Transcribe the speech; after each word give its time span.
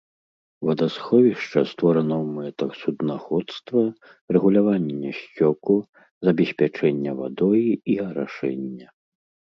Вадасховішча 0.67 1.59
створана 1.71 2.15
ў 2.23 2.37
мэтах 2.37 2.71
суднаходства, 2.81 3.83
рэгулявання 4.37 5.11
сцёку, 5.21 5.77
забеспячэння 6.29 7.11
вадой 7.21 7.65
і 7.71 7.93
арашэння. 8.07 8.87